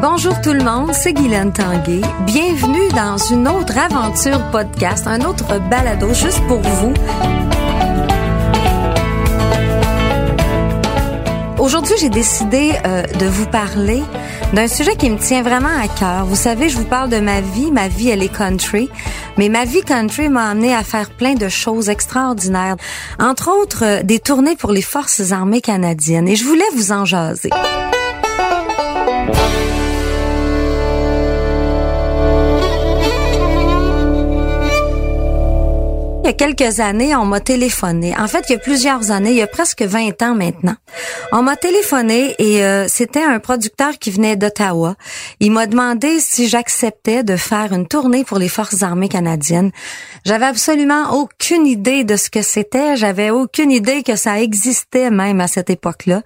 [0.00, 2.00] Bonjour tout le monde, c'est Guylaine Tanguay.
[2.24, 6.94] Bienvenue dans une autre aventure podcast, un autre balado juste pour vous.
[11.58, 14.02] Aujourd'hui, j'ai décidé euh, de vous parler
[14.52, 16.26] d'un sujet qui me tient vraiment à cœur.
[16.26, 17.72] Vous savez, je vous parle de ma vie.
[17.72, 18.90] Ma vie, elle est country.
[19.38, 22.76] Mais ma vie country m'a amené à faire plein de choses extraordinaires.
[23.18, 26.28] Entre autres, euh, des tournées pour les Forces armées canadiennes.
[26.28, 27.50] Et je voulais vous en jaser.
[36.26, 38.12] Il y a quelques années, on m'a téléphoné.
[38.18, 40.74] En fait, il y a plusieurs années, il y a presque 20 ans maintenant.
[41.30, 44.96] On m'a téléphoné et euh, c'était un producteur qui venait d'Ottawa.
[45.38, 49.70] Il m'a demandé si j'acceptais de faire une tournée pour les Forces armées canadiennes.
[50.24, 52.96] J'avais absolument aucune idée de ce que c'était.
[52.96, 56.22] J'avais aucune idée que ça existait même à cette époque-là.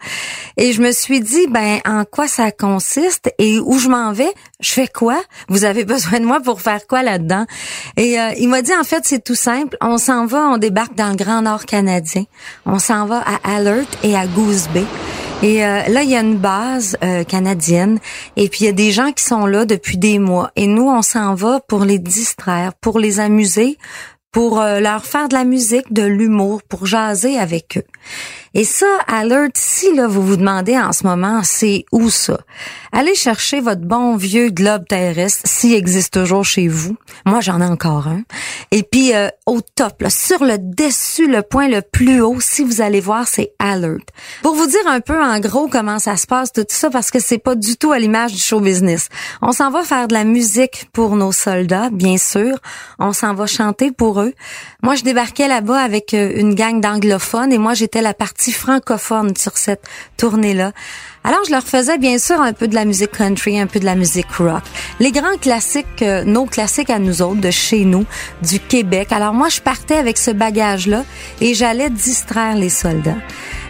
[0.57, 4.33] Et je me suis dit, ben, en quoi ça consiste et où je m'en vais?
[4.61, 5.21] Je fais quoi?
[5.49, 7.45] Vous avez besoin de moi pour faire quoi là-dedans?
[7.99, 11.11] Et euh, il m'a dit, en fait, c'est tout simple s'en va, on débarque dans
[11.11, 12.25] le Grand Nord canadien.
[12.67, 14.85] On s'en va à Alert et à Goose Bay.
[15.43, 17.99] Et euh, là, il y a une base euh, canadienne
[18.37, 20.51] et puis il y a des gens qui sont là depuis des mois.
[20.55, 23.79] Et nous, on s'en va pour les distraire, pour les amuser,
[24.33, 27.85] pour euh, leur faire de la musique, de l'humour, pour jaser avec eux.
[28.53, 32.41] Et ça, alert, si là vous vous demandez en ce moment, c'est où ça?
[32.91, 36.97] Allez chercher votre bon vieux globe terrestre, s'il existe toujours chez vous.
[37.25, 38.23] Moi, j'en ai encore un.
[38.73, 42.65] Et puis euh, au top, là, sur le dessus, le point le plus haut, si
[42.65, 44.09] vous allez voir, c'est alert.
[44.43, 47.21] Pour vous dire un peu en gros comment ça se passe tout ça, parce que
[47.21, 49.09] c'est pas du tout à l'image du show business.
[49.43, 52.59] On s'en va faire de la musique pour nos soldats, bien sûr.
[52.99, 54.35] On s'en va chanter pour eux.
[54.83, 59.37] Moi, je débarquais là-bas avec euh, une gang d'anglophones et moi, j'étais la partie francophone
[59.37, 59.83] sur cette
[60.17, 60.73] tournée-là.
[61.23, 63.85] Alors, je leur faisais bien sûr un peu de la musique country, un peu de
[63.85, 64.63] la musique rock.
[65.01, 68.07] Les grands classiques, euh, nos classiques à nous autres, de chez nous,
[68.43, 69.13] du Québec.
[69.13, 71.05] Alors moi, je partais avec ce bagage-là
[71.41, 73.19] et j'allais distraire les soldats.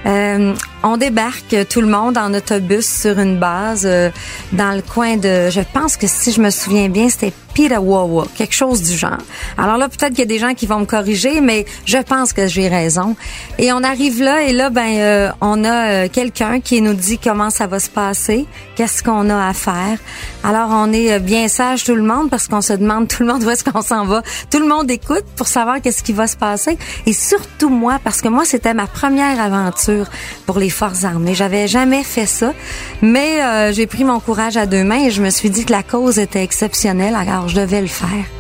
[0.07, 4.09] Euh, on débarque tout le monde en autobus sur une base euh,
[4.53, 8.55] dans le coin de, je pense que si je me souviens bien, c'était Pirawawa, quelque
[8.55, 9.19] chose du genre.
[9.59, 12.33] Alors là, peut-être qu'il y a des gens qui vont me corriger, mais je pense
[12.33, 13.17] que j'ai raison.
[13.59, 17.51] Et on arrive là et là, ben, euh, on a quelqu'un qui nous dit comment
[17.51, 18.47] ça va se passer,
[18.77, 19.99] qu'est-ce qu'on a à faire.
[20.45, 23.43] Alors on est bien sage tout le monde parce qu'on se demande tout le monde
[23.45, 24.23] où est-ce qu'on s'en va.
[24.51, 28.23] Tout le monde écoute pour savoir qu'est-ce qui va se passer et surtout moi parce
[28.23, 29.90] que moi c'était ma première aventure
[30.47, 31.35] pour les forces armées.
[31.35, 32.53] J'avais jamais fait ça,
[33.03, 35.73] mais euh, j'ai pris mon courage à deux mains et je me suis dit que
[35.73, 38.40] la cause était exceptionnelle, alors je devais le faire.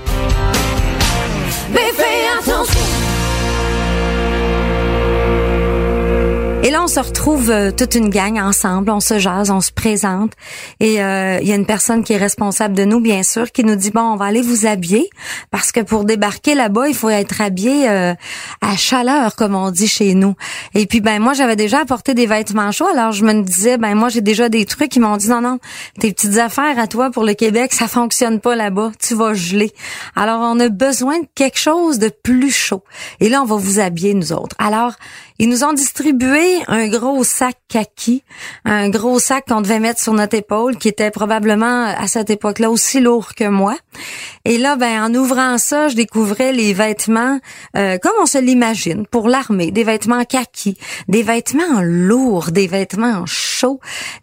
[6.90, 10.32] Se retrouve euh, toute une gang ensemble, on se jase, on se présente.
[10.80, 13.62] Et euh, il y a une personne qui est responsable de nous, bien sûr, qui
[13.62, 15.08] nous dit, bon, on va aller vous habiller,
[15.52, 18.12] parce que pour débarquer là-bas, il faut être habillé euh,
[18.60, 20.34] à chaleur, comme on dit chez nous.
[20.74, 23.94] Et puis, ben moi, j'avais déjà apporté des vêtements chauds, alors je me disais, ben
[23.94, 24.96] moi, j'ai déjà des trucs.
[24.96, 25.60] Ils m'ont dit, non, non,
[26.00, 29.70] tes petites affaires à toi pour le Québec, ça fonctionne pas là-bas, tu vas geler.
[30.16, 32.82] Alors, on a besoin de quelque chose de plus chaud.
[33.20, 34.56] Et là, on va vous habiller, nous autres.
[34.58, 34.94] Alors,
[35.40, 38.22] ils nous ont distribué un gros sac kaki,
[38.66, 42.70] un gros sac qu'on devait mettre sur notre épaule, qui était probablement à cette époque-là
[42.70, 43.74] aussi lourd que moi.
[44.44, 47.40] Et là, ben, en ouvrant ça, je découvrais les vêtements
[47.74, 50.76] euh, comme on se l'imagine pour l'armée, des vêtements kaki,
[51.09, 53.24] des vêtements lourds, des vêtements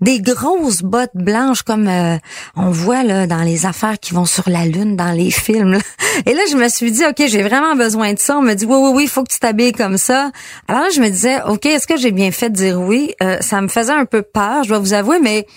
[0.02, 2.18] des grosses bottes blanches comme euh,
[2.56, 5.80] on voit là dans les affaires qui vont sur la lune dans les films.
[6.26, 8.38] Et là, je me suis dit, ok, j'ai vraiment besoin de ça.
[8.38, 10.32] On me dit, oui, oui, oui, faut que tu t'habilles comme ça.
[10.68, 13.14] Alors là, je me me disais, OK, est-ce que j'ai bien fait de dire oui?
[13.22, 15.48] Euh, ça me faisait un peu peur, je dois vous avouer, mais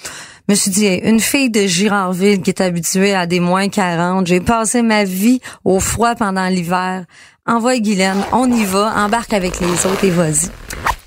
[0.49, 4.26] je me suis dit, une fille de Girardville qui est habituée à des moins 40,
[4.26, 7.05] j'ai passé ma vie au froid pendant l'hiver.
[7.47, 10.50] Envoie Guylaine, on y va, embarque avec les autres et vas-y.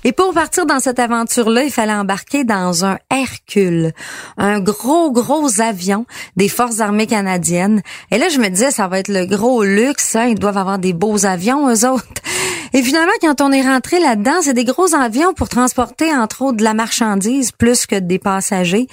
[0.04, 3.92] Et pour partir dans cette aventure-là, il fallait embarquer dans un Hercule,
[4.36, 6.04] un gros, gros avion
[6.36, 7.80] des Forces armées canadiennes.
[8.10, 10.78] Et là, je me disais, ça va être le gros luxe, hein, ils doivent avoir
[10.78, 12.04] des beaux avions, eux autres.
[12.76, 16.56] Et finalement, quand on est rentré là-dedans, c'est des gros avions pour transporter, entre autres,
[16.56, 18.88] de la marchandise plus que des passagers.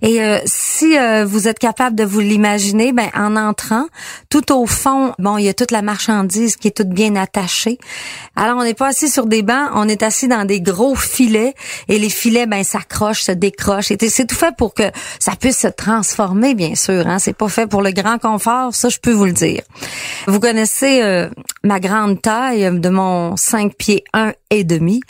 [0.00, 3.88] Et euh, si euh, vous êtes capable de vous l'imaginer, ben en entrant,
[4.30, 7.76] tout au fond, bon, il y a toute la marchandise qui est toute bien attachée.
[8.36, 11.54] Alors, on n'est pas assis sur des bancs, on est assis dans des gros filets.
[11.88, 13.86] Et les filets, ben, s'accrochent, se décrochent.
[13.86, 14.84] C'est tout fait pour que
[15.18, 17.06] ça puisse se transformer, bien sûr.
[17.06, 17.18] Hein?
[17.18, 19.62] C'est pas fait pour le grand confort, ça, je peux vous le dire.
[20.26, 21.28] Vous connaissez euh,
[21.62, 25.00] ma grande taille de mon 5 pieds 1 et demi.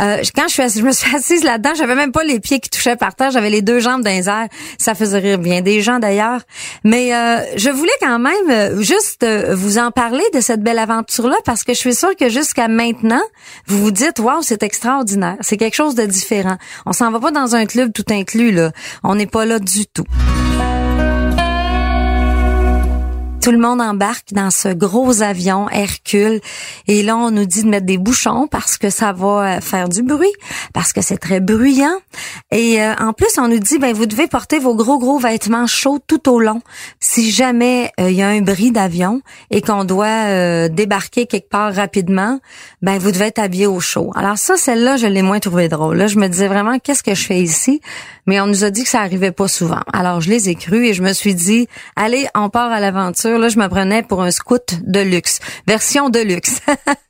[0.00, 3.30] Euh, quand je, suis assise là-dedans, j'avais même pas les pieds qui touchaient par terre,
[3.30, 4.48] j'avais les deux jambes dans les airs.
[4.78, 6.40] Ça faisait rire bien des gens d'ailleurs.
[6.84, 11.36] Mais euh, je voulais quand même euh, juste vous en parler de cette belle aventure-là
[11.44, 13.22] parce que je suis sûre que jusqu'à maintenant,
[13.66, 14.81] vous vous dites waouh, c'est extraordinaire,
[15.40, 16.56] c'est quelque chose de différent.
[16.86, 19.86] On s'en va pas dans un club tout inclus là, on n'est pas là du
[19.86, 20.04] tout.
[23.42, 26.40] Tout le monde embarque dans ce gros avion Hercule
[26.86, 29.88] et là on nous dit de mettre des bouchons parce que ça va euh, faire
[29.88, 30.32] du bruit,
[30.72, 31.98] parce que c'est très bruyant
[32.52, 35.66] et euh, en plus on nous dit ben vous devez porter vos gros gros vêtements
[35.66, 36.62] chauds tout au long.
[37.00, 41.74] Si jamais euh, il y a un bris d'avion et qu'on doit débarquer quelque part
[41.74, 42.38] rapidement,
[42.80, 44.12] ben vous devez être habillé au chaud.
[44.14, 45.96] Alors ça celle-là je l'ai moins trouvé drôle.
[45.96, 47.80] Là je me disais vraiment qu'est-ce que je fais ici?
[48.26, 49.80] Mais on nous a dit que ça arrivait pas souvent.
[49.92, 51.66] Alors je les ai cru et je me suis dit
[51.96, 56.10] allez on part à l'aventure là, je me prenais pour un scout de luxe, version
[56.10, 56.60] de luxe.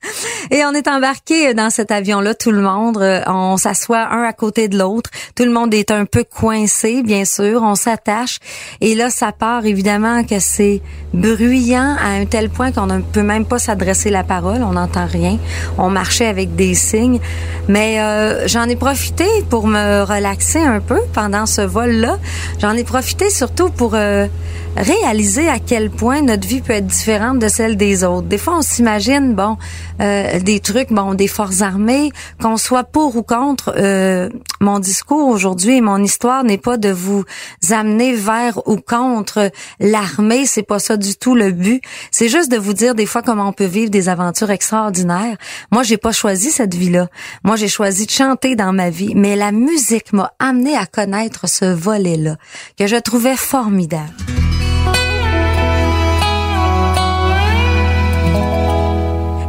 [0.51, 2.99] et on est embarqué dans cet avion-là, tout le monde.
[2.99, 5.11] Euh, on s'assoit un à côté de l'autre.
[5.37, 7.63] Tout le monde est un peu coincé, bien sûr.
[7.63, 8.39] On s'attache.
[8.81, 10.81] Et là, ça part évidemment que c'est
[11.13, 14.63] bruyant à un tel point qu'on ne peut même pas s'adresser la parole.
[14.63, 15.39] On n'entend rien.
[15.79, 17.21] On marchait avec des signes.
[17.69, 22.19] Mais euh, j'en ai profité pour me relaxer un peu pendant ce vol-là.
[22.61, 24.27] J'en ai profité surtout pour euh,
[24.77, 28.27] réaliser à quel point notre vie peut être différente de celle des autres.
[28.27, 29.57] Des fois, on s'imagine, bon,
[30.01, 32.11] euh, des trucs, bon, des forces armées,
[32.41, 33.75] qu'on soit pour ou contre.
[33.77, 34.29] Euh,
[34.61, 37.25] mon discours aujourd'hui et mon histoire n'est pas de vous
[37.71, 40.47] amener vers ou contre l'armée.
[40.47, 41.83] C'est pas ça du tout le but.
[42.11, 45.37] C'est juste de vous dire des fois comment on peut vivre des aventures extraordinaires.
[45.71, 47.09] Moi, j'ai pas choisi cette vie-là.
[47.45, 51.49] Moi, j'ai choisi de chanter dans ma vie, mais la musique m'a amené à connaître
[51.49, 52.37] ce volet-là
[52.79, 54.32] que je trouvais formidable.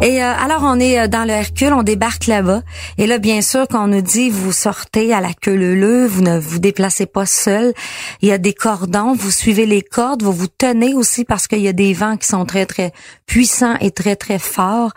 [0.03, 2.61] Et euh, alors, on est euh, dans le Hercule, on débarque là-bas.
[2.97, 6.37] Et là, bien sûr, qu'on nous dit, vous sortez à la queue leu vous ne
[6.37, 7.73] vous déplacez pas seul.
[8.21, 11.61] Il y a des cordons, vous suivez les cordes, vous vous tenez aussi parce qu'il
[11.61, 12.91] y a des vents qui sont très, très
[13.27, 14.91] puissants et très, très forts.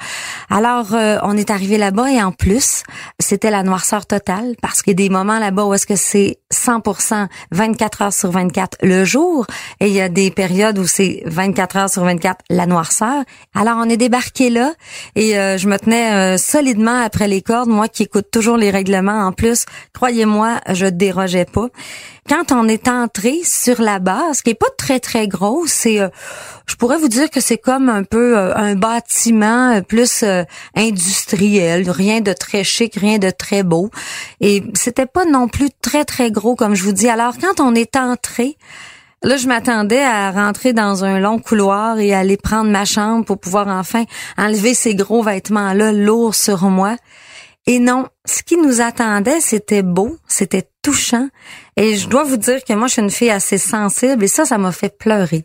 [0.51, 2.83] Alors, euh, on est arrivé là-bas et en plus,
[3.21, 6.39] c'était la noirceur totale parce qu'il y a des moments là-bas où est-ce que c'est
[6.53, 9.47] 100% 24 heures sur 24 le jour
[9.79, 13.23] et il y a des périodes où c'est 24 heures sur 24 la noirceur.
[13.55, 14.73] Alors, on est débarqué là
[15.15, 18.71] et euh, je me tenais euh, solidement après les cordes, moi qui écoute toujours les
[18.71, 19.65] règlements en plus.
[19.93, 21.69] Croyez-moi, je dérogeais pas.
[22.29, 26.09] Quand on est entré sur la base, qui est pas très très gros, c'est euh,
[26.67, 30.25] je pourrais vous dire que c'est comme un peu un bâtiment plus
[30.75, 33.91] industriel, rien de très chic, rien de très beau.
[34.41, 37.09] Et c'était pas non plus très très gros comme je vous dis.
[37.09, 38.57] Alors quand on est entré,
[39.27, 43.41] Là, je m'attendais à rentrer dans un long couloir et aller prendre ma chambre pour
[43.41, 44.05] pouvoir enfin
[44.39, 46.95] enlever ces gros vêtements-là lourds sur moi.
[47.67, 51.29] Et non, ce qui nous attendait, c'était beau, c'était touchant.
[51.77, 54.45] Et je dois vous dire que moi, je suis une fille assez sensible et ça,
[54.45, 55.45] ça m'a fait pleurer.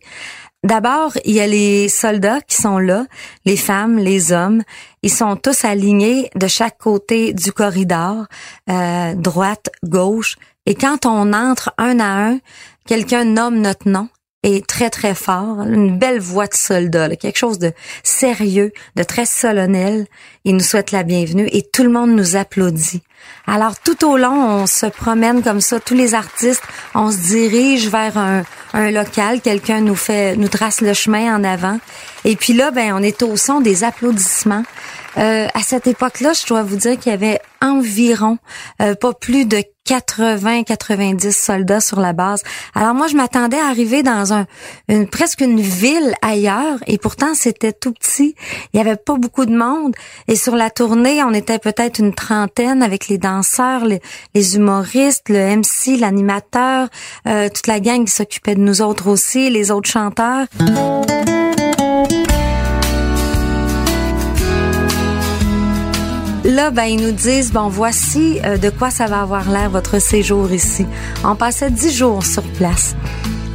[0.63, 3.07] D'abord, il y a les soldats qui sont là,
[3.45, 4.61] les femmes, les hommes.
[5.01, 8.27] Ils sont tous alignés de chaque côté du corridor,
[8.69, 10.35] euh, droite, gauche.
[10.67, 12.39] Et quand on entre un à un,
[12.85, 14.09] quelqu'un nomme notre nom
[14.43, 17.73] et très très fort, une belle voix de soldat, quelque chose de
[18.03, 20.07] sérieux, de très solennel.
[20.45, 23.03] Il nous souhaite la bienvenue et tout le monde nous applaudit.
[23.45, 26.63] Alors tout au long, on se promène comme ça, tous les artistes,
[26.95, 31.43] on se dirige vers un, un local, quelqu'un nous fait, nous trace le chemin en
[31.43, 31.79] avant.
[32.25, 34.63] Et puis là, ben, on est au son des applaudissements.
[35.17, 38.37] Euh, à cette époque-là, je dois vous dire qu'il y avait environ
[38.81, 39.61] euh, pas plus de
[39.91, 42.43] 80-90 soldats sur la base.
[42.75, 44.45] Alors moi, je m'attendais à arriver dans un
[44.87, 48.35] une, presque une ville ailleurs, et pourtant c'était tout petit.
[48.73, 49.93] Il y avait pas beaucoup de monde.
[50.29, 54.01] Et sur la tournée, on était peut-être une trentaine avec les danseurs, les,
[54.33, 56.87] les humoristes, le MC, l'animateur,
[57.27, 60.47] euh, toute la gang qui s'occupait de nous autres aussi, les autres chanteurs.
[66.51, 69.99] Là, ben, ils nous disent, bon, voici euh, de quoi ça va avoir l'air votre
[69.99, 70.85] séjour ici.
[71.23, 72.93] On passait dix jours sur place.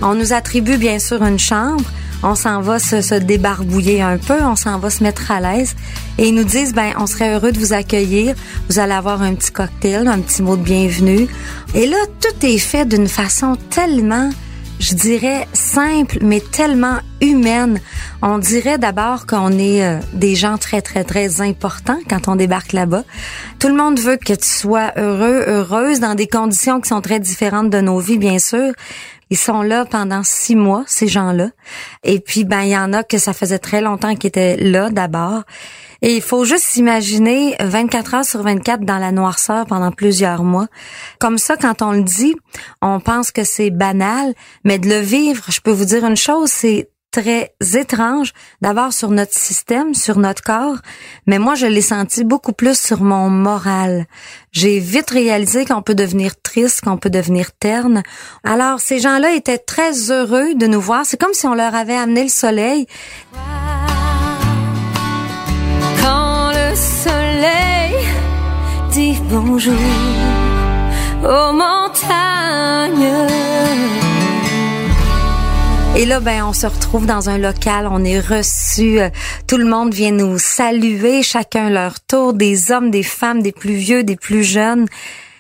[0.01, 1.85] On nous attribue bien sûr une chambre.
[2.23, 5.77] on s'en va se, se débarbouiller un peu, on s'en va se mettre à l'aise.
[6.17, 8.35] Et ils nous disent, ben, on serait heureux de vous accueillir.
[8.71, 11.29] Vous allez avoir un petit cocktail, un petit mot de bienvenue.
[11.75, 14.31] Et là, tout est fait d'une façon tellement
[14.79, 17.81] je dirais simple, mais tellement humaine.
[18.23, 22.73] On dirait d'abord qu'on est euh, des gens très, très, très importants quand on débarque
[22.73, 23.05] là-bas.
[23.59, 27.21] Tout le monde veut que tu sois heureux, heureuse dans des conditions qui sont très
[27.21, 28.73] différentes de nos vies, bien sûr.
[29.31, 31.51] Ils sont là pendant six mois, ces gens-là.
[32.05, 34.91] Et puis, ben, il y en a que ça faisait très longtemps qu'ils étaient là
[34.91, 35.43] d'abord.
[36.03, 40.67] Et il faut juste s'imaginer 24 heures sur 24 dans la noirceur pendant plusieurs mois.
[41.19, 42.35] Comme ça, quand on le dit,
[42.83, 44.35] on pense que c'est banal,
[44.65, 46.91] mais de le vivre, je peux vous dire une chose, c'est
[47.23, 50.77] très étrange d'abord sur notre système, sur notre corps,
[51.27, 54.05] mais moi je l'ai senti beaucoup plus sur mon moral.
[54.53, 58.03] J'ai vite réalisé qu'on peut devenir triste, qu'on peut devenir terne.
[58.45, 61.97] Alors ces gens-là étaient très heureux de nous voir, c'est comme si on leur avait
[61.97, 62.87] amené le soleil.
[69.29, 69.75] Bonjour
[71.23, 73.27] aux montagnes.
[75.97, 79.09] Et là, ben, on se retrouve dans un local, on est reçu, euh,
[79.47, 83.77] tout le monde vient nous saluer, chacun leur tour, des hommes, des femmes, des plus
[83.77, 84.87] vieux, des plus jeunes.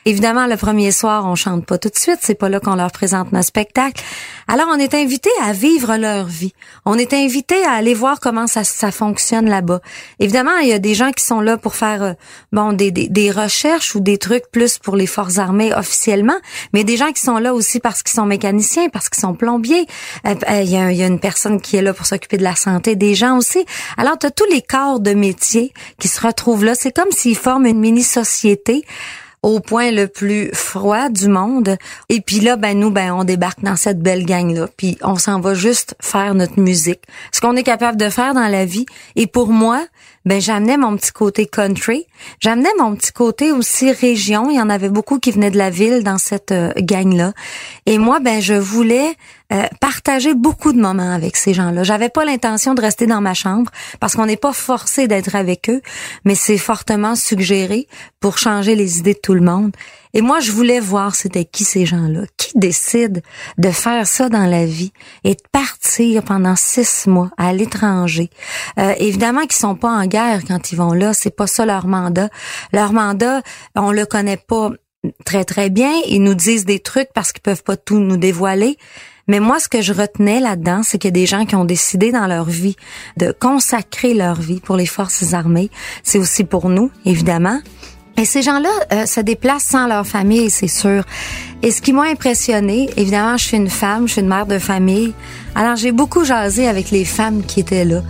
[0.06, 2.20] Évidemment, le premier soir, on chante pas tout de suite.
[2.22, 4.04] C'est pas là qu'on leur présente notre spectacle.
[4.46, 6.52] Alors, on est invité à vivre leur vie.
[6.84, 9.80] On est invité à aller voir comment ça, fonctionne là-bas.
[10.20, 12.12] Évidemment, il y a des gens qui sont là pour faire euh,
[12.52, 16.38] bon des, des, recherches ou des trucs plus pour les forces armées officiellement,
[16.72, 19.86] mais des gens qui sont là aussi parce qu'ils sont mécaniciens, parce qu'ils sont plombiers.
[20.24, 22.44] Euh, euh, il y, a, y, a, une personne qui est là pour s'occuper de
[22.44, 23.66] la santé des gens aussi.
[23.96, 26.76] Alors, tu as tous les corps de métier qui se retrouvent là.
[26.76, 28.84] C'est comme s'ils forment une mini-société
[29.46, 31.76] au point le plus froid du monde.
[32.08, 34.66] Et puis là, ben nous, ben on débarque dans cette belle gang-là.
[34.76, 37.02] Puis on s'en va juste faire notre musique.
[37.30, 38.86] Ce qu'on est capable de faire dans la vie.
[39.14, 39.86] Et pour moi,
[40.26, 42.06] ben j'amenais mon petit côté country,
[42.40, 44.50] j'amenais mon petit côté aussi région.
[44.50, 47.32] Il y en avait beaucoup qui venaient de la ville dans cette euh, gang-là.
[47.86, 49.14] Et moi, ben je voulais
[49.52, 51.84] euh, partager beaucoup de moments avec ces gens-là.
[51.84, 55.70] J'avais pas l'intention de rester dans ma chambre parce qu'on n'est pas forcé d'être avec
[55.70, 55.80] eux,
[56.24, 57.86] mais c'est fortement suggéré
[58.18, 59.70] pour changer les idées de tout le monde.
[60.14, 63.20] Et moi, je voulais voir c'était qui ces gens-là, qui décident
[63.58, 64.92] de faire ça dans la vie
[65.24, 68.30] et de partir pendant six mois à l'étranger?
[68.78, 71.86] Euh, évidemment qu'ils sont pas en guerre quand ils vont là, c'est pas ça leur
[71.86, 72.28] mandat.
[72.72, 73.42] Leur mandat,
[73.74, 74.70] on le connaît pas
[75.24, 75.92] très très bien.
[76.08, 78.76] Ils nous disent des trucs parce qu'ils peuvent pas tout nous dévoiler.
[79.28, 81.64] Mais moi, ce que je retenais là-dedans, c'est qu'il y a des gens qui ont
[81.64, 82.76] décidé dans leur vie
[83.16, 85.70] de consacrer leur vie pour les forces armées.
[86.04, 87.60] C'est aussi pour nous, évidemment.
[88.18, 91.04] Et ces gens-là euh, se déplacent sans leur famille, c'est sûr.
[91.62, 94.58] Et ce qui m'a impressionné, évidemment, je suis une femme, je suis une mère de
[94.58, 95.12] famille.
[95.54, 98.02] Alors j'ai beaucoup jasé avec les femmes qui étaient là.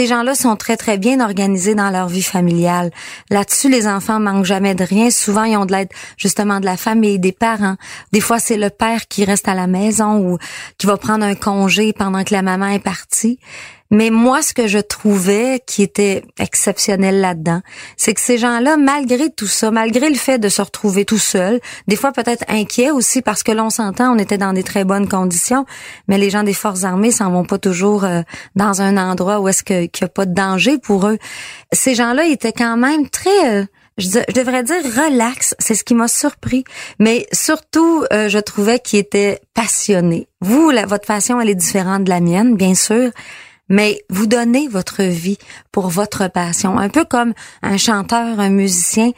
[0.00, 2.90] Ces gens-là sont très, très bien organisés dans leur vie familiale.
[3.28, 5.10] Là-dessus, les enfants manquent jamais de rien.
[5.10, 7.76] Souvent, ils ont de l'aide, justement, de la famille, des parents.
[8.10, 10.38] Des fois, c'est le père qui reste à la maison ou
[10.78, 13.38] qui va prendre un congé pendant que la maman est partie.
[13.90, 17.60] Mais moi, ce que je trouvais qui était exceptionnel là-dedans,
[17.96, 21.60] c'est que ces gens-là, malgré tout ça, malgré le fait de se retrouver tout seul,
[21.88, 25.08] des fois peut-être inquiets aussi parce que l'on s'entend, on était dans des très bonnes
[25.08, 25.66] conditions,
[26.06, 28.22] mais les gens des forces armées s'en vont pas toujours euh,
[28.54, 31.18] dans un endroit où est-ce qu'il n'y a pas de danger pour eux.
[31.72, 33.64] Ces gens-là étaient quand même très euh,
[33.98, 36.64] je, devrais dire relax, c'est ce qui m'a surpris,
[36.98, 40.28] mais surtout euh, je trouvais qu'ils étaient passionnés.
[40.40, 43.10] Vous, la, votre passion elle est différente de la mienne, bien sûr,
[43.70, 45.38] mais vous donnez votre vie
[45.72, 49.12] pour votre passion, un peu comme un chanteur, un musicien.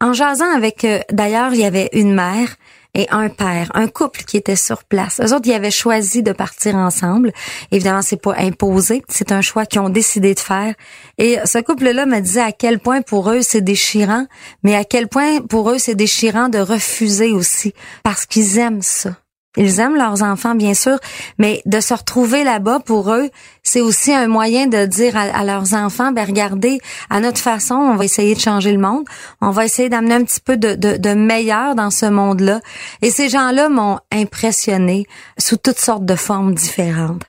[0.00, 2.56] En jasant avec, euh, d'ailleurs, il y avait une mère
[2.94, 5.20] et un père, un couple qui était sur place.
[5.20, 7.32] Eux autres, ils avaient choisi de partir ensemble.
[7.72, 10.74] Évidemment, c'est pas imposé, c'est un choix qu'ils ont décidé de faire.
[11.18, 14.26] Et ce couple-là me disait à quel point pour eux c'est déchirant,
[14.62, 19.16] mais à quel point pour eux c'est déchirant de refuser aussi, parce qu'ils aiment ça.
[19.56, 20.98] Ils aiment leurs enfants, bien sûr,
[21.38, 23.30] mais de se retrouver là-bas pour eux,
[23.62, 27.96] c'est aussi un moyen de dire à, leurs enfants, ben regardez, à notre façon, on
[27.96, 29.04] va essayer de changer le monde,
[29.40, 32.60] on va essayer d'amener un petit peu de, de, de meilleur dans ce monde-là.
[33.02, 35.06] Et ces gens-là m'ont impressionné
[35.38, 37.24] sous toutes sortes de formes différentes.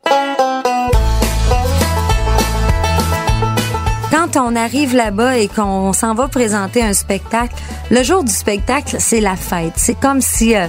[4.36, 7.54] quand on arrive là-bas et qu'on s'en va présenter un spectacle,
[7.92, 9.74] le jour du spectacle, c'est la fête.
[9.76, 10.68] C'est comme si euh,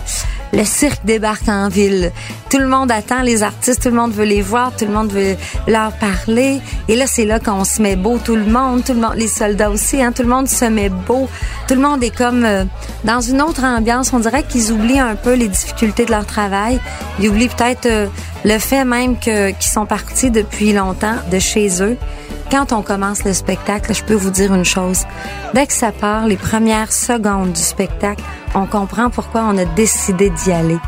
[0.53, 2.12] le cirque débarque en ville.
[2.50, 5.12] Tout le monde attend les artistes, tout le monde veut les voir, tout le monde
[5.12, 5.37] veut
[5.67, 6.61] leur parler.
[6.88, 9.29] Et là, c'est là qu'on se met beau, tout le monde, tout le monde, les
[9.29, 11.29] soldats aussi, hein, tout le monde se met beau.
[11.69, 12.65] Tout le monde est comme euh,
[13.05, 14.12] dans une autre ambiance.
[14.12, 16.81] On dirait qu'ils oublient un peu les difficultés de leur travail.
[17.19, 18.07] Ils oublient peut-être euh,
[18.45, 21.97] le fait même que qu'ils sont partis depuis longtemps de chez eux
[22.50, 25.05] quand on commence le spectacle, je peux vous dire une chose.
[25.55, 28.23] Dès que ça part, les premières secondes du spectacle,
[28.57, 30.79] on comprend pourquoi on a décidé d'y aller.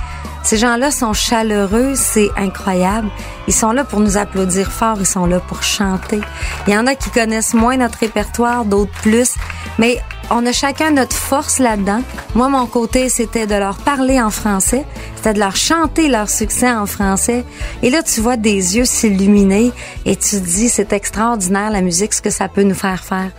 [0.42, 3.08] Ces gens-là sont chaleureux, c'est incroyable.
[3.46, 6.20] Ils sont là pour nous applaudir fort, ils sont là pour chanter.
[6.66, 9.34] Il y en a qui connaissent moins notre répertoire, d'autres plus,
[9.78, 9.98] mais
[10.30, 12.02] on a chacun notre force là-dedans.
[12.34, 16.70] Moi, mon côté, c'était de leur parler en français, c'était de leur chanter leur succès
[16.70, 17.44] en français.
[17.82, 19.72] Et là, tu vois des yeux s'illuminer
[20.06, 23.30] et tu te dis, c'est extraordinaire la musique, ce que ça peut nous faire faire.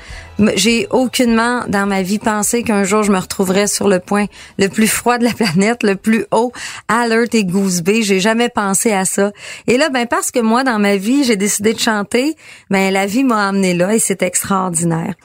[0.56, 4.26] J'ai aucunement dans ma vie pensé qu'un jour je me retrouverais sur le point
[4.58, 6.52] le plus froid de la planète, le plus haut,
[6.88, 7.84] alert et goose.
[7.86, 9.32] J'ai jamais pensé à ça.
[9.68, 12.36] Et là, ben parce que moi dans ma vie j'ai décidé de chanter,
[12.70, 15.16] ben la vie m'a amené là et c'est extraordinaire.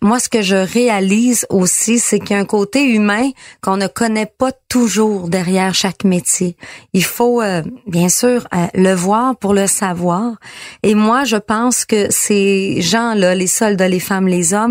[0.00, 3.86] Moi, ce que je réalise aussi, c'est qu'il y a un côté humain qu'on ne
[3.86, 6.56] connaît pas toujours derrière chaque métier.
[6.92, 10.34] Il faut euh, bien sûr euh, le voir pour le savoir.
[10.82, 14.63] Et moi, je pense que ces gens-là, les soldats, les femmes, les hommes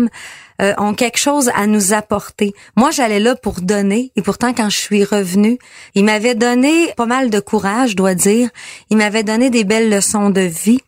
[0.62, 2.54] euh, ont quelque chose à nous apporter.
[2.76, 5.58] Moi, j'allais là pour donner et pourtant, quand je suis revenue,
[5.94, 8.50] il m'avait donné pas mal de courage, je dois dire.
[8.90, 10.80] Il m'avait donné des belles leçons de vie.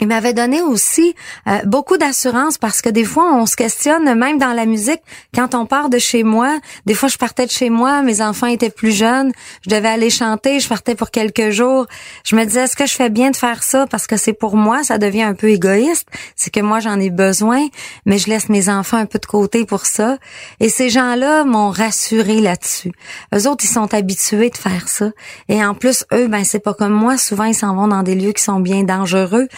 [0.00, 1.14] Il m'avait donné aussi
[1.48, 5.00] euh, beaucoup d'assurance parce que des fois on se questionne même dans la musique
[5.34, 6.58] quand on part de chez moi.
[6.86, 9.32] Des fois je partais de chez moi, mes enfants étaient plus jeunes,
[9.66, 11.86] je devais aller chanter, je partais pour quelques jours.
[12.24, 14.56] Je me disais est-ce que je fais bien de faire ça parce que c'est pour
[14.56, 17.66] moi, ça devient un peu égoïste, c'est que moi j'en ai besoin,
[18.06, 20.18] mais je laisse mes enfants un peu de côté pour ça.
[20.60, 22.92] Et ces gens-là m'ont rassuré là-dessus.
[23.34, 25.10] Eux autres ils sont habitués de faire ça
[25.48, 28.14] et en plus eux ben c'est pas comme moi, souvent ils s'en vont dans des
[28.14, 29.48] lieux qui sont bien dangereux.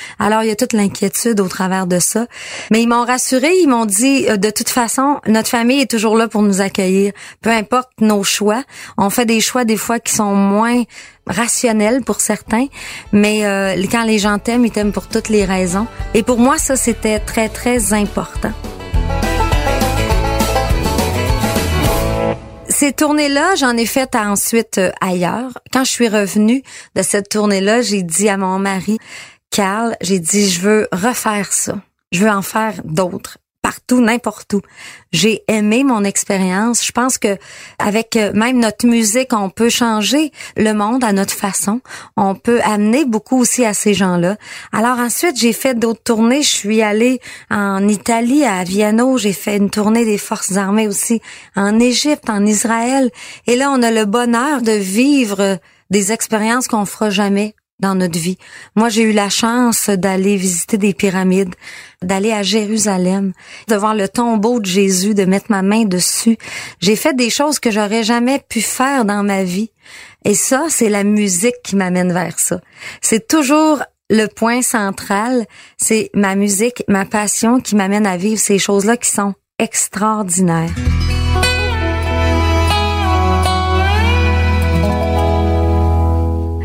[0.42, 2.26] Il y a toute l'inquiétude au travers de ça.
[2.70, 6.16] Mais ils m'ont rassuré, ils m'ont dit, euh, de toute façon, notre famille est toujours
[6.16, 7.12] là pour nous accueillir.
[7.42, 8.62] Peu importe nos choix.
[8.96, 10.82] On fait des choix des fois qui sont moins
[11.26, 12.66] rationnels pour certains,
[13.12, 15.86] mais euh, quand les gens t'aiment, ils t'aiment pour toutes les raisons.
[16.14, 18.52] Et pour moi, ça, c'était très, très important.
[22.80, 25.50] Ces tournées-là, j'en ai fait ensuite euh, ailleurs.
[25.70, 26.62] Quand je suis revenue
[26.94, 28.98] de cette tournée-là, j'ai dit à mon mari,
[29.50, 31.80] Carl, j'ai dit, je veux refaire ça.
[32.12, 33.38] Je veux en faire d'autres
[33.70, 34.62] partout, n'importe où.
[35.12, 36.84] J'ai aimé mon expérience.
[36.84, 37.36] Je pense que
[37.78, 41.80] avec euh, même notre musique, on peut changer le monde à notre façon.
[42.16, 44.36] On peut amener beaucoup aussi à ces gens-là.
[44.72, 46.42] Alors ensuite, j'ai fait d'autres tournées.
[46.42, 49.18] Je suis allée en Italie, à Viano.
[49.18, 51.20] J'ai fait une tournée des forces armées aussi
[51.54, 53.10] en Égypte, en Israël.
[53.46, 55.58] Et là, on a le bonheur de vivre
[55.90, 58.38] des expériences qu'on fera jamais dans notre vie.
[58.76, 61.54] Moi, j'ai eu la chance d'aller visiter des pyramides,
[62.02, 63.32] d'aller à Jérusalem,
[63.68, 66.36] de voir le tombeau de Jésus, de mettre ma main dessus.
[66.80, 69.70] J'ai fait des choses que j'aurais jamais pu faire dans ma vie.
[70.24, 72.60] Et ça, c'est la musique qui m'amène vers ça.
[73.00, 78.58] C'est toujours le point central, c'est ma musique, ma passion qui m'amène à vivre ces
[78.58, 80.70] choses-là qui sont extraordinaires.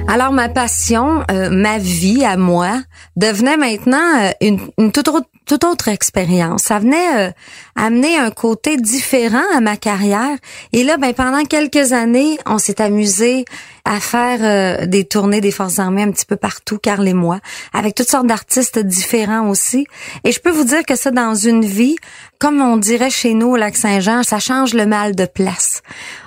[0.08, 2.82] Alors ma passion, euh, ma vie à moi,
[3.16, 6.64] devenait maintenant euh, une, une toute, autre, toute autre expérience.
[6.64, 7.32] Ça venait euh,
[7.76, 10.38] amener un côté différent à ma carrière.
[10.74, 13.46] Et là, ben pendant quelques années, on s'est amusé
[13.88, 17.40] à faire des tournées des forces armées un petit peu partout, Carl et moi,
[17.72, 19.86] avec toutes sortes d'artistes différents aussi.
[20.24, 21.96] Et je peux vous dire que ça, dans une vie,
[22.40, 25.82] comme on dirait chez nous au Lac-Saint-Jean, ça change le mal de place.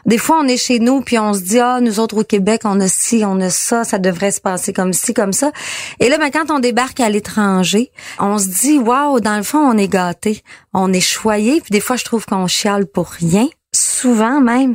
[0.06, 2.62] Des fois, on est chez nous puis on se dit ah nous autres au Québec,
[2.64, 5.52] on a ci, on a ça, ça devrait se passer comme ci, comme ça.
[6.00, 9.58] Et là, ben quand on débarque à l'étranger, on se dit waouh, dans le fond,
[9.58, 10.42] on est gâté,
[10.72, 11.60] on est choyé.
[11.60, 14.74] Puis des fois, je trouve qu'on chiale pour rien souvent même.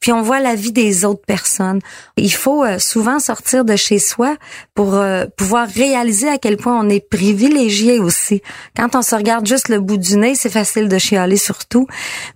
[0.00, 1.80] Puis on voit la vie des autres personnes.
[2.16, 4.36] Il faut euh, souvent sortir de chez soi
[4.74, 8.42] pour euh, pouvoir réaliser à quel point on est privilégié aussi.
[8.76, 11.86] Quand on se regarde juste le bout du nez, c'est facile de chialer surtout.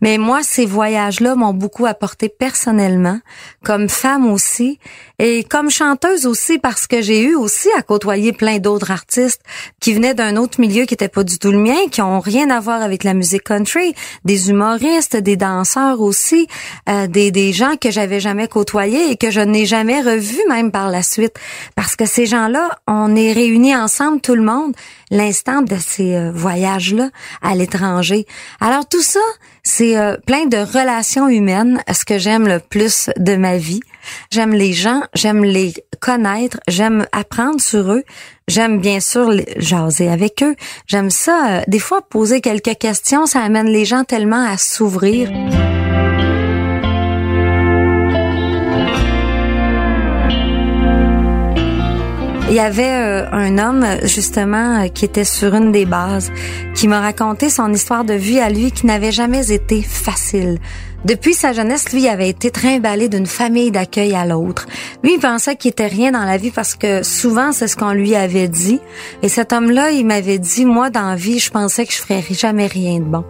[0.01, 3.21] Mais moi, ces voyages-là m'ont beaucoup apporté personnellement,
[3.65, 4.79] comme femme aussi,
[5.19, 9.43] et comme chanteuse aussi, parce que j'ai eu aussi à côtoyer plein d'autres artistes
[9.81, 12.51] qui venaient d'un autre milieu qui était pas du tout le mien, qui ont rien
[12.51, 13.95] à voir avec la musique country,
[14.25, 16.49] des humoristes, des danseurs aussi,
[16.89, 20.71] euh, des, des gens que j'avais jamais côtoyés et que je n'ai jamais revus même
[20.71, 21.35] par la suite.
[21.77, 24.75] Parce que ces gens-là, on est réunis ensemble, tout le monde,
[25.11, 27.11] l'instant de ces euh, voyages-là
[27.43, 28.27] à l'étranger.
[28.61, 29.21] Alors tout ça,
[29.63, 33.81] c'est euh, plein de relations humaines, ce que j'aime le plus de ma vie.
[34.31, 38.03] J'aime les gens, j'aime les connaître, j'aime apprendre sur eux,
[38.49, 40.57] j'aime bien sûr jaser avec eux.
[40.87, 45.31] J'aime ça, euh, des fois poser quelques questions, ça amène les gens tellement à s'ouvrir.
[52.53, 56.31] Il y avait euh, un homme justement euh, qui était sur une des bases
[56.75, 60.59] qui m'a raconté son histoire de vie à lui qui n'avait jamais été facile.
[61.05, 64.67] Depuis sa jeunesse, lui avait été trimballé d'une famille d'accueil à l'autre.
[65.03, 67.91] Lui, il pensait qu'il était rien dans la vie parce que souvent, c'est ce qu'on
[67.91, 68.79] lui avait dit.
[69.23, 72.23] Et cet homme-là, il m'avait dit, moi, dans la vie, je pensais que je ferais
[72.31, 73.25] jamais rien de bon.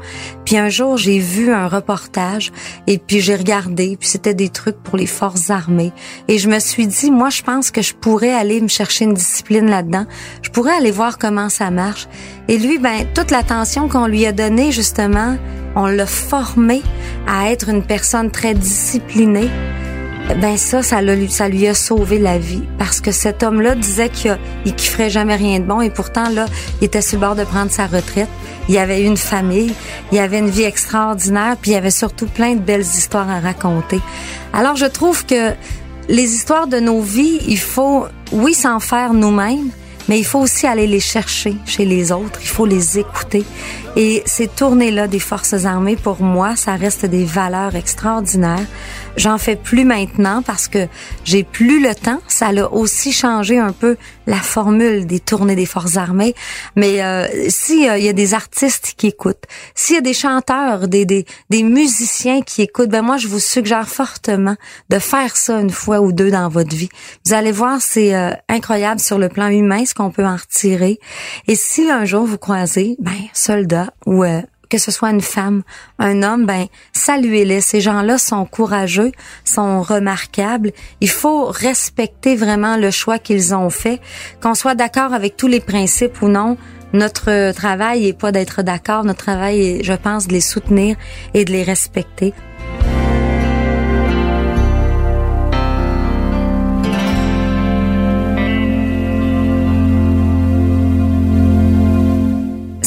[0.44, 2.52] Puis un jour, j'ai vu un reportage
[2.86, 5.92] et puis j'ai regardé, puis c'était des trucs pour les forces armées.
[6.28, 9.14] Et je me suis dit, moi, je pense que je pourrais aller me chercher une
[9.14, 10.04] discipline là-dedans.
[10.42, 12.06] Je pourrais aller voir comment ça marche.
[12.48, 15.38] Et lui, ben, toute l'attention qu'on lui a donnée, justement,
[15.74, 16.82] on l'a formé
[17.26, 19.48] à être une personne très disciplinée.
[20.40, 24.38] Ben ça, ça, ça lui a sauvé la vie parce que cet homme-là disait qu'il
[24.64, 26.46] ne ferait jamais rien de bon et pourtant là,
[26.80, 28.28] il était sur le bord de prendre sa retraite.
[28.68, 29.74] Il avait une famille,
[30.12, 34.00] il avait une vie extraordinaire, puis il avait surtout plein de belles histoires à raconter.
[34.52, 35.52] Alors je trouve que
[36.08, 39.70] les histoires de nos vies, il faut oui s'en faire nous-mêmes,
[40.08, 43.44] mais il faut aussi aller les chercher chez les autres, il faut les écouter.
[43.94, 48.66] Et ces tournées-là des forces armées, pour moi, ça reste des valeurs extraordinaires.
[49.18, 50.86] J'en fais plus maintenant parce que
[51.24, 52.20] j'ai plus le temps.
[52.26, 56.34] Ça a aussi changé un peu la formule des tournées des forces armées.
[56.74, 61.04] Mais euh, s'il y a des artistes qui écoutent, s'il y a des chanteurs, des,
[61.04, 64.56] des, des musiciens qui écoutent, ben moi je vous suggère fortement
[64.88, 66.88] de faire ça une fois ou deux dans votre vie.
[67.26, 70.98] Vous allez voir, c'est euh, incroyable sur le plan humain ce qu'on peut en retirer.
[71.46, 74.24] Et si un jour vous croisez, ben soldat ou
[74.72, 75.62] que ce soit une femme,
[75.98, 76.64] un homme, ben
[76.94, 77.60] saluez-les.
[77.60, 79.12] Ces gens-là sont courageux,
[79.44, 80.72] sont remarquables.
[81.02, 84.00] Il faut respecter vraiment le choix qu'ils ont fait,
[84.42, 86.56] qu'on soit d'accord avec tous les principes ou non.
[86.94, 90.96] Notre travail est pas d'être d'accord, notre travail est, je pense, de les soutenir
[91.34, 92.32] et de les respecter.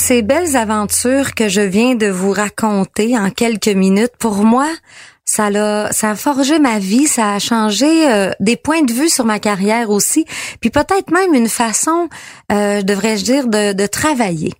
[0.07, 4.67] Ces belles aventures que je viens de vous raconter en quelques minutes, pour moi,
[5.25, 9.09] ça a, ça a forgé ma vie, ça a changé euh, des points de vue
[9.09, 10.25] sur ma carrière aussi,
[10.61, 12.07] puis peut-être même une façon,
[12.51, 14.53] euh, devrais-je dire, de, de travailler.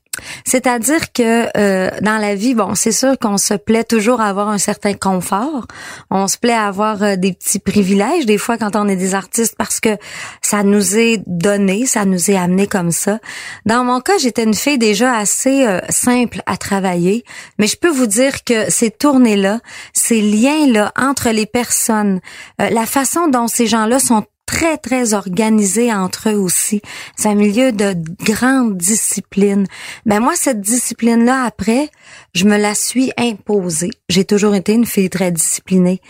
[0.45, 4.49] C'est-à-dire que euh, dans la vie, bon, c'est sûr qu'on se plaît toujours à avoir
[4.49, 5.67] un certain confort.
[6.10, 9.15] On se plaît à avoir euh, des petits privilèges des fois quand on est des
[9.15, 9.97] artistes parce que
[10.41, 13.19] ça nous est donné, ça nous est amené comme ça.
[13.65, 17.23] Dans mon cas, j'étais une fille déjà assez euh, simple à travailler,
[17.60, 19.60] mais je peux vous dire que ces tournées-là,
[19.93, 22.19] ces liens-là entre les personnes,
[22.60, 26.81] la façon dont ces gens-là sont très, très organisés entre eux aussi.
[27.15, 29.65] C'est un milieu de grande discipline.
[30.05, 31.89] Ben moi, cette discipline-là, après,
[32.34, 33.91] je me la suis imposée.
[34.10, 36.01] J'ai toujours été une fille très disciplinée.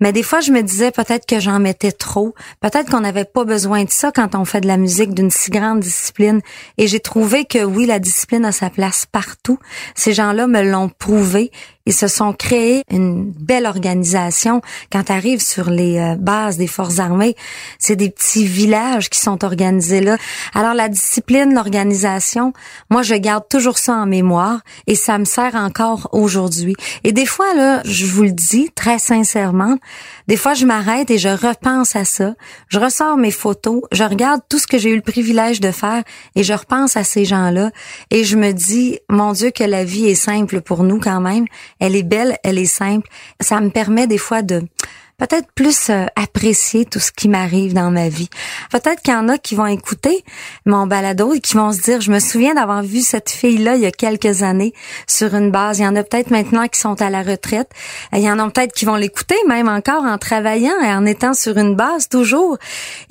[0.00, 2.34] Mais des fois, je me disais peut-être que j'en mettais trop.
[2.60, 5.50] Peut-être qu'on n'avait pas besoin de ça quand on fait de la musique d'une si
[5.50, 6.40] grande discipline.
[6.78, 9.58] Et j'ai trouvé que oui, la discipline a sa place partout.
[9.94, 11.50] Ces gens-là me l'ont prouvé.
[11.86, 14.62] Ils se sont créés une belle organisation.
[14.90, 17.36] Quand tu arrives sur les euh, bases des forces armées,
[17.78, 20.16] c'est des petits villages qui sont organisés là.
[20.54, 22.54] Alors la discipline, l'organisation,
[22.90, 26.74] moi je garde toujours ça en mémoire et ça me sert encore aujourd'hui.
[27.04, 29.76] Et des fois là, je vous le dis très sincèrement,
[30.26, 32.34] des fois je m'arrête et je repense à ça.
[32.68, 36.02] Je ressors mes photos, je regarde tout ce que j'ai eu le privilège de faire
[36.34, 37.70] et je repense à ces gens-là
[38.10, 41.46] et je me dis mon Dieu que la vie est simple pour nous quand même.
[41.80, 43.08] Elle est belle, elle est simple.
[43.40, 44.62] Ça me permet des fois de
[45.18, 48.28] peut-être plus euh, apprécier tout ce qui m'arrive dans ma vie.
[48.70, 50.24] Peut-être qu'il y en a qui vont écouter
[50.66, 53.82] mon balado et qui vont se dire, je me souviens d'avoir vu cette fille-là il
[53.82, 54.72] y a quelques années
[55.06, 55.78] sur une base.
[55.78, 57.70] Il y en a peut-être maintenant qui sont à la retraite.
[58.12, 61.34] Il y en a peut-être qui vont l'écouter même encore en travaillant et en étant
[61.34, 62.58] sur une base toujours.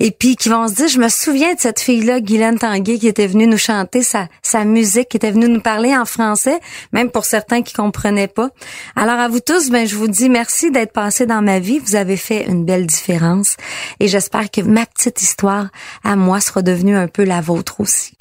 [0.00, 3.08] Et puis qui vont se dire, je me souviens de cette fille-là, Guylaine Tanguay, qui
[3.08, 6.60] était venue nous chanter sa, sa musique, qui était venue nous parler en français,
[6.92, 8.50] même pour certains qui comprenaient pas.
[8.96, 11.80] Alors à vous tous, ben je vous dis merci d'être passé dans ma vie.
[11.94, 13.56] Avez fait une belle différence
[14.00, 15.68] et j'espère que ma petite histoire
[16.02, 18.14] à moi sera devenue un peu la vôtre aussi.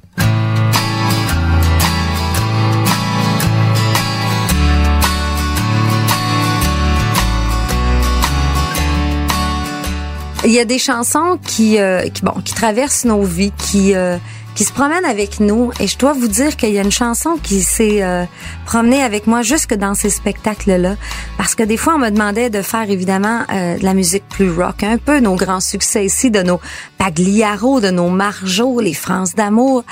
[10.45, 14.17] il y a des chansons qui, euh, bon, qui traversent nos vies, qui euh,
[14.55, 15.71] qui se promènent avec nous.
[15.79, 18.25] Et je dois vous dire qu'il y a une chanson qui s'est euh,
[18.65, 20.95] promenée avec moi jusque dans ces spectacles-là.
[21.37, 24.51] Parce que des fois, on me demandait de faire évidemment euh, de la musique plus
[24.51, 26.59] rock, un peu nos grands succès ici, de nos
[27.03, 29.83] Pagliaro, de nos Marjo, les France d'amour.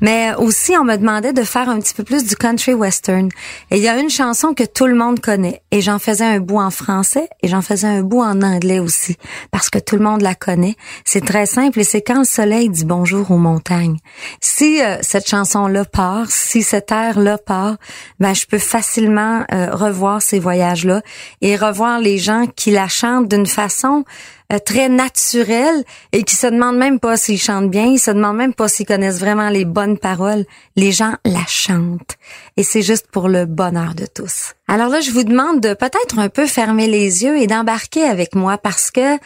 [0.00, 3.28] Mais aussi, on me demandait de faire un petit peu plus du country western.
[3.70, 5.62] Et il y a une chanson que tout le monde connaît.
[5.70, 9.16] Et j'en faisais un bout en français et j'en faisais un bout en anglais aussi.
[9.52, 10.74] Parce que tout le monde la connaît.
[11.04, 13.98] C'est très simple et c'est quand le soleil dit bonjour aux montagnes.
[14.40, 17.76] Si euh, cette chanson-là part, si cet air-là part,
[18.18, 21.02] ben je peux facilement euh, revoir ces voyages-là
[21.42, 24.04] et revoir les gens qui la chantent d'une façon
[24.52, 28.36] euh, très naturelle et qui se demandent même pas s'ils chantent bien, ils se demandent
[28.36, 30.44] même pas s'ils connaissent vraiment les bonnes paroles.
[30.76, 32.16] Les gens la chantent
[32.56, 34.54] et c'est juste pour le bonheur de tous.
[34.68, 38.34] Alors là, je vous demande de peut-être un peu fermer les yeux et d'embarquer avec
[38.34, 39.18] moi parce que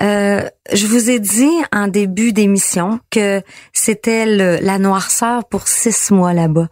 [0.00, 6.32] euh, je vous ai dit en début d'émission que c'était la noirceur pour six mois
[6.32, 6.68] là-bas.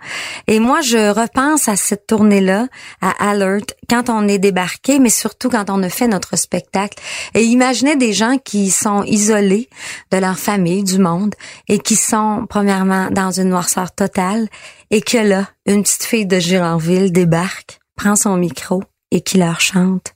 [0.49, 2.67] Et moi, je repense à cette tournée-là,
[3.01, 6.99] à Alert, quand on est débarqué, mais surtout quand on a fait notre spectacle.
[7.35, 9.69] Et imaginez des gens qui sont isolés
[10.11, 11.35] de leur famille, du monde,
[11.69, 14.49] et qui sont, premièrement, dans une noirceur totale,
[14.91, 19.61] et que là, une petite fille de Gironville débarque, prend son micro et qui leur
[19.61, 20.15] chante.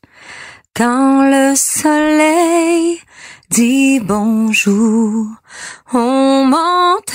[0.76, 3.00] Quand le soleil
[3.48, 5.28] dit bonjour
[5.92, 7.14] aux montagnes.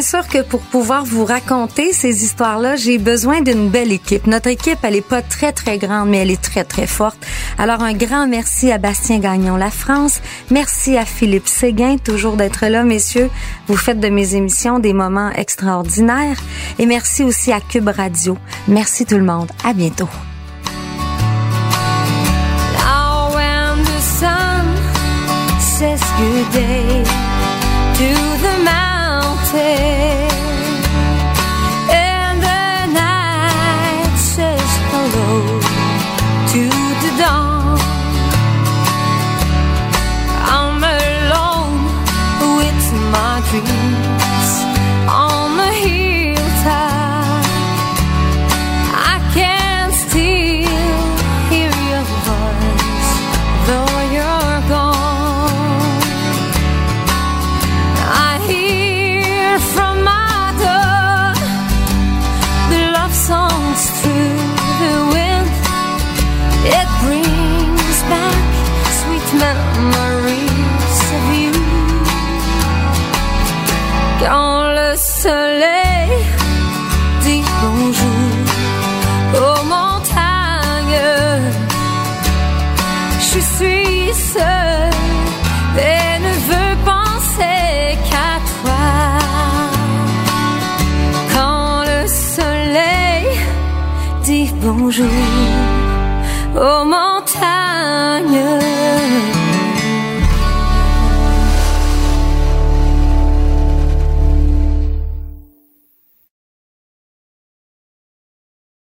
[0.00, 4.26] Bien sûr que pour pouvoir vous raconter ces histoires-là, j'ai besoin d'une belle équipe.
[4.26, 7.18] Notre équipe, elle est pas très très grande, mais elle est très très forte.
[7.58, 12.64] Alors un grand merci à Bastien Gagnon La France, merci à Philippe Séguin toujours d'être
[12.66, 13.28] là, messieurs.
[13.66, 16.40] Vous faites de mes émissions des moments extraordinaires
[16.78, 18.38] et merci aussi à Cube Radio.
[18.68, 19.50] Merci tout le monde.
[19.62, 20.08] À bientôt.